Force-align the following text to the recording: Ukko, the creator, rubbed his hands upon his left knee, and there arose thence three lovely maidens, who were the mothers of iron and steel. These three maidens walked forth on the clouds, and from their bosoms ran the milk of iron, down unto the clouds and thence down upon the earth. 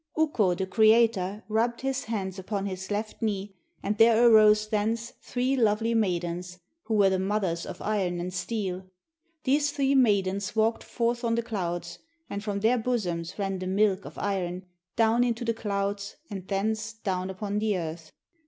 Ukko, 0.17 0.55
the 0.55 0.65
creator, 0.65 1.43
rubbed 1.47 1.81
his 1.81 2.05
hands 2.05 2.39
upon 2.39 2.65
his 2.65 2.89
left 2.89 3.21
knee, 3.21 3.53
and 3.83 3.99
there 3.99 4.27
arose 4.27 4.67
thence 4.67 5.13
three 5.21 5.55
lovely 5.55 5.93
maidens, 5.93 6.57
who 6.85 6.95
were 6.95 7.11
the 7.11 7.19
mothers 7.19 7.67
of 7.67 7.79
iron 7.83 8.19
and 8.19 8.33
steel. 8.33 8.89
These 9.43 9.69
three 9.71 9.93
maidens 9.93 10.55
walked 10.55 10.83
forth 10.83 11.23
on 11.23 11.35
the 11.35 11.43
clouds, 11.43 11.99
and 12.31 12.43
from 12.43 12.61
their 12.61 12.79
bosoms 12.79 13.37
ran 13.37 13.59
the 13.59 13.67
milk 13.67 14.03
of 14.03 14.17
iron, 14.17 14.65
down 14.95 15.23
unto 15.23 15.45
the 15.45 15.53
clouds 15.53 16.15
and 16.31 16.47
thence 16.47 16.93
down 16.93 17.29
upon 17.29 17.59
the 17.59 17.77
earth. 17.77 18.11